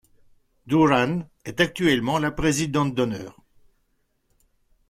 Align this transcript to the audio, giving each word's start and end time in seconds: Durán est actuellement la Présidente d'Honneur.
Durán 0.65 1.29
est 1.45 1.59
actuellement 1.61 2.17
la 2.17 2.31
Présidente 2.31 2.95
d'Honneur. 2.95 3.37